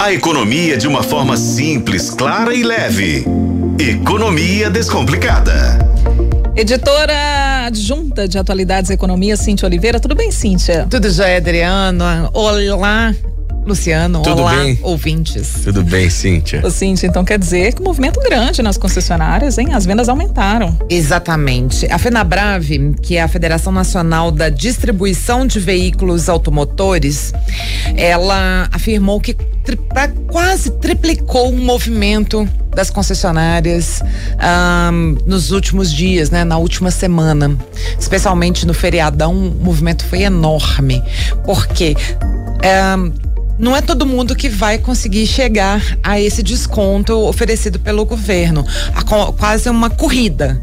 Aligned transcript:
A 0.00 0.14
economia 0.14 0.78
de 0.78 0.88
uma 0.88 1.02
forma 1.02 1.36
simples, 1.36 2.08
clara 2.08 2.54
e 2.54 2.62
leve. 2.62 3.22
Economia 3.78 4.70
Descomplicada. 4.70 5.78
Editora 6.56 7.66
adjunta 7.66 8.26
de 8.26 8.38
Atualidades 8.38 8.88
e 8.90 8.94
Economia, 8.94 9.36
Cíntia 9.36 9.66
Oliveira. 9.66 10.00
Tudo 10.00 10.14
bem, 10.14 10.30
Cíntia? 10.30 10.86
Tudo 10.88 11.10
jóia, 11.10 11.36
Adriano. 11.36 12.02
Olá, 12.32 13.14
Luciano, 13.66 14.22
Tudo 14.22 14.40
olá, 14.40 14.56
bem? 14.56 14.78
ouvintes. 14.82 15.60
Tudo 15.64 15.82
bem, 15.82 16.08
Cíntia? 16.08 16.62
Ô, 16.64 16.70
Cíntia, 16.70 17.06
então 17.06 17.22
quer 17.22 17.38
dizer 17.38 17.74
que 17.74 17.82
movimento 17.82 18.20
grande 18.20 18.62
nas 18.62 18.78
concessionárias, 18.78 19.58
hein? 19.58 19.74
As 19.74 19.84
vendas 19.84 20.08
aumentaram. 20.08 20.78
Exatamente. 20.88 21.86
A 21.92 21.98
FenaBrave, 21.98 22.94
que 23.02 23.18
é 23.18 23.22
a 23.22 23.28
Federação 23.28 23.70
Nacional 23.70 24.30
da 24.30 24.48
Distribuição 24.48 25.46
de 25.46 25.60
Veículos 25.60 26.30
Automotores, 26.30 27.34
ela 27.94 28.66
afirmou 28.72 29.20
que 29.20 29.36
pra, 29.76 30.08
quase 30.28 30.70
triplicou 30.72 31.50
o 31.50 31.56
movimento 31.56 32.48
das 32.74 32.90
concessionárias 32.90 34.00
um, 34.92 35.16
nos 35.26 35.50
últimos 35.50 35.92
dias, 35.92 36.30
né, 36.30 36.44
na 36.44 36.56
última 36.56 36.90
semana, 36.90 37.56
especialmente 37.98 38.66
no 38.66 38.72
feriadão, 38.72 39.32
o 39.32 39.64
movimento 39.64 40.04
foi 40.04 40.22
enorme, 40.22 41.02
porque 41.44 41.96
um, 42.96 43.12
não 43.58 43.76
é 43.76 43.82
todo 43.82 44.06
mundo 44.06 44.34
que 44.34 44.48
vai 44.48 44.78
conseguir 44.78 45.26
chegar 45.26 45.82
a 46.02 46.18
esse 46.18 46.42
desconto 46.42 47.12
oferecido 47.26 47.78
pelo 47.78 48.06
governo. 48.06 48.64
A, 48.94 49.02
quase 49.32 49.68
uma 49.68 49.90
corrida 49.90 50.62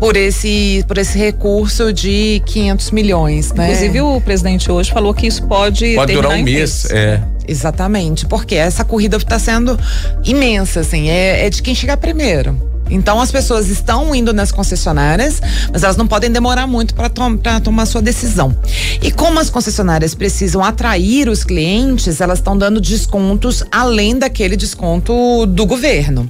por 0.00 0.16
esse, 0.16 0.82
por 0.88 0.96
esse 0.96 1.16
recurso 1.18 1.92
de 1.92 2.42
500 2.46 2.90
milhões, 2.90 3.52
né? 3.52 3.66
Inclusive 3.66 4.00
o 4.00 4.20
presidente 4.22 4.72
hoje 4.72 4.90
falou 4.90 5.12
que 5.12 5.26
isso 5.26 5.42
pode 5.44 5.94
pode 5.94 6.14
durar 6.14 6.32
um 6.38 6.42
mês, 6.42 6.86
é. 6.90 7.22
Exatamente, 7.46 8.26
porque 8.26 8.54
essa 8.54 8.84
corrida 8.84 9.18
está 9.18 9.38
sendo 9.38 9.78
imensa, 10.24 10.80
assim, 10.80 11.10
é, 11.10 11.46
é 11.46 11.50
de 11.50 11.62
quem 11.62 11.74
chegar 11.74 11.98
primeiro. 11.98 12.70
Então 12.90 13.20
as 13.20 13.30
pessoas 13.30 13.68
estão 13.68 14.12
indo 14.14 14.32
nas 14.32 14.50
concessionárias, 14.50 15.40
mas 15.72 15.84
elas 15.84 15.96
não 15.96 16.08
podem 16.08 16.30
demorar 16.30 16.66
muito 16.66 16.94
para 16.94 17.08
tom 17.08 17.38
tomar 17.62 17.86
sua 17.86 18.02
decisão. 18.02 18.54
E 19.00 19.12
como 19.12 19.38
as 19.38 19.48
concessionárias 19.48 20.14
precisam 20.14 20.62
atrair 20.62 21.28
os 21.28 21.44
clientes, 21.44 22.20
elas 22.20 22.40
estão 22.40 22.58
dando 22.58 22.80
descontos 22.80 23.62
além 23.70 24.18
daquele 24.18 24.56
desconto 24.56 25.46
do 25.46 25.64
governo. 25.64 26.28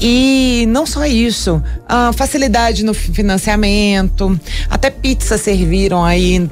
E 0.00 0.64
não 0.68 0.86
só 0.86 1.06
isso, 1.06 1.62
facilidade 2.14 2.84
no 2.84 2.94
financiamento, 2.94 4.38
até 4.68 4.90
pizza 4.90 5.36
serviram 5.36 6.04
aí 6.04 6.48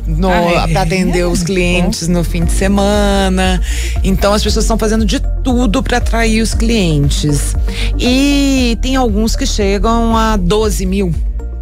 para 0.68 0.82
atender 0.82 1.26
os 1.26 1.42
clientes 1.42 2.08
no 2.08 2.24
fim 2.24 2.44
de 2.44 2.52
semana. 2.52 3.60
Então 4.02 4.32
as 4.32 4.42
pessoas 4.42 4.64
estão 4.64 4.78
fazendo 4.78 5.04
de 5.04 5.20
tudo 5.42 5.82
para 5.82 5.98
atrair 5.98 6.42
os 6.42 6.54
clientes. 6.54 7.54
E 7.98 8.78
tem 8.80 8.96
alguns 8.96 9.18
alguns 9.18 9.34
que 9.34 9.46
chegam 9.46 10.16
a 10.16 10.36
12 10.36 10.86
mil. 10.86 11.14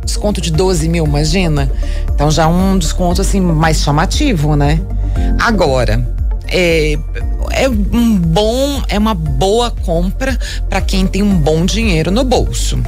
Desconto 0.05 0.41
de 0.41 0.53
12 0.53 0.89
mil, 0.89 1.05
imagina? 1.05 1.70
Então 2.12 2.31
já 2.31 2.47
um 2.47 2.77
desconto 2.79 3.20
assim 3.20 3.41
mais 3.41 3.83
chamativo, 3.83 4.55
né? 4.55 4.81
Agora, 5.39 6.07
é, 6.48 6.98
é 7.50 7.69
um 7.69 8.16
bom, 8.16 8.83
é 8.89 8.98
uma 8.98 9.14
boa 9.14 9.70
compra 9.70 10.39
para 10.69 10.80
quem 10.80 11.06
tem 11.06 11.22
um 11.22 11.39
bom 11.39 11.64
dinheiro 11.64 12.11
no 12.11 12.25
bolso. 12.25 12.83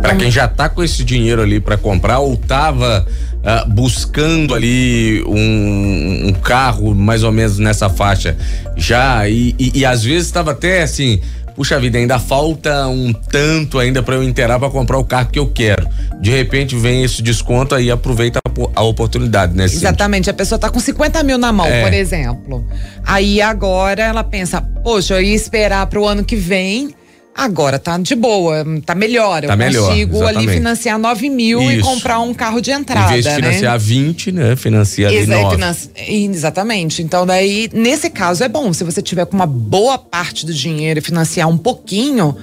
Para 0.00 0.14
quem 0.14 0.30
já 0.30 0.46
tá 0.46 0.68
com 0.68 0.82
esse 0.82 1.02
dinheiro 1.02 1.42
ali 1.42 1.60
para 1.60 1.76
comprar 1.76 2.20
ou 2.20 2.36
tava 2.36 3.06
uh, 3.38 3.68
buscando 3.72 4.54
ali 4.54 5.22
um, 5.26 6.28
um, 6.28 6.32
carro 6.32 6.94
mais 6.94 7.24
ou 7.24 7.32
menos 7.32 7.58
nessa 7.58 7.88
faixa 7.88 8.36
já 8.76 9.28
e, 9.28 9.54
e, 9.58 9.80
e 9.80 9.84
às 9.84 10.04
vezes 10.04 10.26
estava 10.26 10.52
até 10.52 10.82
assim 10.82 11.20
puxa 11.58 11.80
vida, 11.80 11.98
ainda 11.98 12.20
falta 12.20 12.86
um 12.86 13.12
tanto 13.12 13.80
ainda 13.80 14.00
para 14.00 14.14
eu 14.14 14.22
inteirar 14.22 14.60
para 14.60 14.70
comprar 14.70 14.96
o 14.96 15.04
carro 15.04 15.28
que 15.28 15.40
eu 15.40 15.48
quero. 15.48 15.88
De 16.20 16.30
repente 16.30 16.76
vem 16.76 17.02
esse 17.02 17.20
desconto 17.20 17.74
aí 17.74 17.90
aproveita 17.90 18.38
a, 18.74 18.82
oportunidade, 18.82 19.56
né? 19.56 19.64
Exatamente, 19.64 20.28
a 20.30 20.34
pessoa 20.34 20.58
tá 20.58 20.68
com 20.70 20.80
50 20.80 21.22
mil 21.22 21.38
na 21.38 21.52
mão, 21.52 21.66
é. 21.66 21.82
por 21.82 21.92
exemplo. 21.92 22.66
Aí 23.04 23.40
agora 23.40 24.02
ela 24.02 24.24
pensa, 24.24 24.60
poxa, 24.60 25.14
eu 25.14 25.22
ia 25.22 25.34
esperar 25.34 25.86
para 25.86 26.00
o 26.00 26.06
ano 26.06 26.24
que 26.24 26.36
vem 26.36 26.94
Agora 27.38 27.78
tá 27.78 27.96
de 27.98 28.16
boa, 28.16 28.64
tá 28.84 28.96
melhor. 28.96 29.44
Eu 29.44 29.48
tá 29.50 29.54
melhor, 29.54 29.90
consigo 29.90 30.16
exatamente. 30.16 30.48
ali 30.48 30.56
financiar 30.56 30.98
9 30.98 31.30
mil 31.30 31.62
Isso. 31.62 31.72
e 31.72 31.82
comprar 31.82 32.18
um 32.18 32.34
carro 32.34 32.60
de 32.60 32.72
entrada. 32.72 33.10
Em 33.10 33.12
vez 33.12 33.24
de 33.24 33.30
né? 33.30 33.36
financiar 33.36 33.78
20, 33.78 34.32
né? 34.32 34.56
Financia 34.56 35.12
Exa 35.14 35.36
9. 35.36 35.54
Financi... 35.54 35.90
Exatamente. 35.96 37.00
Então, 37.00 37.24
daí, 37.24 37.70
nesse 37.72 38.10
caso, 38.10 38.42
é 38.42 38.48
bom. 38.48 38.72
Se 38.72 38.82
você 38.82 39.00
tiver 39.00 39.24
com 39.24 39.36
uma 39.36 39.46
boa 39.46 39.96
parte 39.96 40.44
do 40.44 40.52
dinheiro 40.52 40.98
e 40.98 41.00
financiar 41.00 41.48
um 41.48 41.56
pouquinho, 41.56 42.36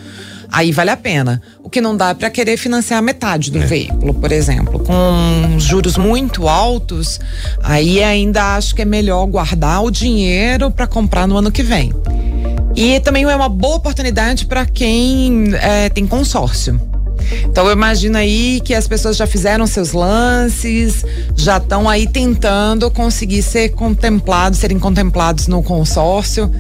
aí 0.52 0.72
vale 0.72 0.90
a 0.90 0.98
pena. 0.98 1.42
O 1.64 1.70
que 1.70 1.82
não 1.82 1.96
dá 1.96 2.10
é 2.10 2.14
para 2.14 2.30
querer 2.30 2.58
financiar 2.58 3.02
metade 3.02 3.52
do 3.52 3.62
é. 3.62 3.66
veículo, 3.66 4.14
por 4.14 4.32
exemplo, 4.32 4.80
com 4.80 5.60
juros 5.60 5.98
muito 5.98 6.48
altos, 6.48 7.20
aí 7.64 8.04
ainda 8.04 8.56
acho 8.56 8.76
que 8.76 8.82
é 8.82 8.86
melhor 8.86 9.26
guardar 9.26 9.84
o 9.84 9.92
dinheiro 9.92 10.72
para 10.72 10.88
comprar 10.88 11.28
no 11.28 11.38
ano 11.38 11.52
que 11.52 11.64
vem. 11.64 11.94
E 12.76 13.00
também 13.00 13.24
é 13.24 13.36
uma 13.36 13.50
boa 13.50 13.78
oportunidade 13.78 14.46
para 14.46 14.66
quem 14.66 15.54
é, 15.56 15.90
tem 15.90 16.06
consórcio. 16.06 16.80
Então 17.44 17.66
eu 17.66 17.72
imagino 17.72 18.18
aí 18.18 18.62
que 18.64 18.74
as 18.74 18.88
pessoas 18.88 19.18
já 19.18 19.26
fizeram 19.26 19.66
seus 19.66 19.94
lances, 19.94 21.04
já 21.36 21.58
estão 21.58 21.90
aí 21.90 22.08
tentando 22.08 22.90
conseguir 22.92 23.42
ser 23.42 23.70
contemplados, 23.70 24.60
serem 24.60 24.78
contemplados 24.78 25.48
no 25.48 25.64
consórcio. 25.64 26.52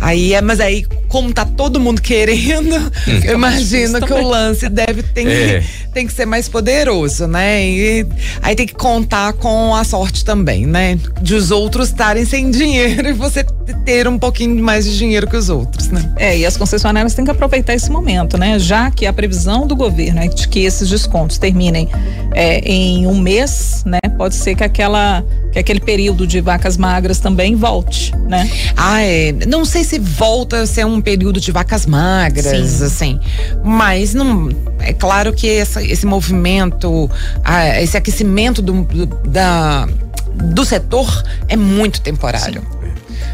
Aí 0.00 0.32
é, 0.32 0.40
mas 0.40 0.60
aí, 0.60 0.86
como 1.08 1.32
tá 1.32 1.44
todo 1.44 1.78
mundo 1.78 2.00
querendo, 2.00 2.74
hum. 2.76 3.20
eu 3.22 3.34
imagino 3.34 4.00
que 4.00 4.12
o 4.12 4.26
lance 4.26 4.68
deve 4.68 5.02
tem, 5.02 5.28
é. 5.28 5.62
tem 5.92 6.06
que 6.06 6.12
ser 6.12 6.24
mais 6.26 6.48
poderoso, 6.48 7.26
né? 7.26 7.62
E 7.68 8.06
aí 8.40 8.56
tem 8.56 8.66
que 8.66 8.74
contar 8.74 9.34
com 9.34 9.74
a 9.74 9.84
sorte 9.84 10.24
também, 10.24 10.66
né? 10.66 10.98
De 11.20 11.34
os 11.34 11.50
outros 11.50 11.88
estarem 11.88 12.24
sem 12.24 12.50
dinheiro 12.50 13.08
e 13.08 13.12
você 13.12 13.44
ter 13.84 14.08
um 14.08 14.18
pouquinho 14.18 14.62
mais 14.62 14.84
de 14.84 14.96
dinheiro 14.96 15.26
que 15.26 15.36
os 15.36 15.48
outros, 15.48 15.88
né? 15.88 16.12
É, 16.16 16.38
e 16.38 16.46
as 16.46 16.56
concessionárias 16.56 17.14
têm 17.14 17.24
que 17.24 17.30
aproveitar 17.30 17.74
esse 17.74 17.90
momento, 17.90 18.38
né? 18.38 18.58
Já 18.58 18.90
que 18.90 19.06
a 19.06 19.12
previsão 19.12 19.66
do 19.66 19.76
governo 19.76 20.20
é 20.20 20.28
de 20.28 20.48
que 20.48 20.60
esses 20.60 20.88
descontos 20.88 21.38
terminem 21.38 21.88
é, 22.32 22.58
em 22.60 23.06
um 23.06 23.18
mês, 23.18 23.82
né? 23.84 23.99
Pode 24.20 24.34
ser 24.34 24.54
que 24.54 24.62
aquela 24.62 25.24
que 25.50 25.58
aquele 25.58 25.80
período 25.80 26.26
de 26.26 26.42
vacas 26.42 26.76
magras 26.76 27.20
também 27.20 27.56
volte, 27.56 28.14
né? 28.28 28.50
Ah, 28.76 29.00
é. 29.00 29.32
Não 29.48 29.64
sei 29.64 29.82
se 29.82 29.98
volta 29.98 30.60
a 30.60 30.66
ser 30.66 30.84
um 30.84 31.00
período 31.00 31.40
de 31.40 31.50
vacas 31.50 31.86
magras, 31.86 32.68
Sim. 32.68 32.84
assim. 32.84 33.20
Mas 33.64 34.12
não. 34.12 34.50
É 34.78 34.92
claro 34.92 35.32
que 35.32 35.48
essa, 35.48 35.82
esse 35.82 36.04
movimento, 36.04 37.10
ah, 37.42 37.80
esse 37.80 37.96
aquecimento 37.96 38.60
do, 38.60 38.82
do, 38.84 39.06
da, 39.06 39.88
do 40.34 40.66
setor 40.66 41.24
é 41.48 41.56
muito 41.56 42.02
temporário. 42.02 42.60
Sim 42.60 42.80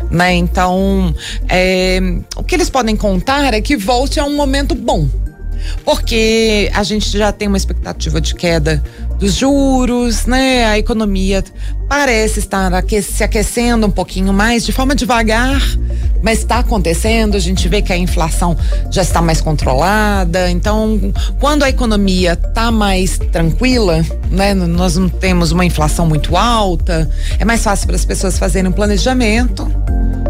né? 0.09 0.35
Então, 0.35 1.13
é, 1.49 1.99
o 2.37 2.45
que 2.45 2.55
eles 2.55 2.71
podem 2.71 2.95
contar 2.95 3.53
é 3.53 3.61
que 3.61 3.77
volte 3.77 4.21
a 4.21 4.25
um 4.25 4.37
momento 4.37 4.73
bom. 4.73 5.09
Porque 5.85 6.71
a 6.75 6.83
gente 6.83 7.11
já 7.17 7.33
tem 7.33 7.49
uma 7.49 7.57
expectativa 7.57 8.21
de 8.21 8.35
queda 8.35 8.83
dos 9.19 9.35
juros, 9.35 10.27
né? 10.27 10.65
A 10.67 10.79
economia 10.79 11.43
parece 11.89 12.41
estar 12.41 12.73
aque 12.75 13.01
se 13.01 13.23
aquecendo 13.23 13.87
um 13.87 13.91
pouquinho 13.91 14.33
mais, 14.33 14.65
de 14.65 14.73
forma 14.73 14.95
devagar, 14.95 15.61
mas 16.23 16.39
está 16.41 16.59
acontecendo. 16.59 17.37
A 17.37 17.41
gente 17.41 17.69
vê 17.69 17.81
que 17.81 17.93
a 17.93 17.97
inflação 17.97 18.57
já 18.91 19.03
está 19.03 19.23
mais 19.23 19.41
controlada. 19.41 20.51
Então, 20.51 21.13
quando 21.41 21.63
a 21.63 21.69
economia 21.69 22.33
está 22.33 22.71
mais 22.71 23.19
tranquila, 23.19 24.05
né? 24.31 24.55
Nós 24.55 24.97
não 24.97 25.09
temos 25.09 25.53
uma 25.53 25.65
inflação 25.65 26.07
muito 26.07 26.37
alta, 26.37 27.09
é 27.39 27.45
mais 27.45 27.63
fácil 27.63 27.87
para 27.87 27.97
as 27.97 28.05
pessoas 28.05 28.39
fazerem 28.39 28.71
um 28.71 28.73
planejamento. 28.73 29.71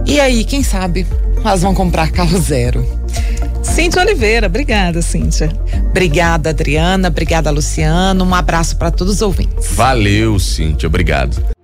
E 0.07 0.21
aí, 0.21 0.45
quem 0.45 0.63
sabe, 0.63 1.07
elas 1.45 1.63
vão 1.63 1.75
comprar 1.75 2.11
carro 2.11 2.39
zero. 2.41 2.87
Cíntia 3.76 4.00
Oliveira, 4.00 4.46
obrigada, 4.46 5.02
Cíntia. 5.02 5.50
Obrigada, 5.90 6.49
Adriana. 6.49 7.08
Obrigada, 7.08 7.50
Luciano. 7.50 8.25
Um 8.25 8.34
abraço 8.34 8.75
para 8.78 8.90
todos 8.90 9.17
os 9.17 9.20
ouvintes. 9.20 9.69
Valeu, 9.73 10.38
Cíntia. 10.38 10.87
Obrigado. 10.87 11.56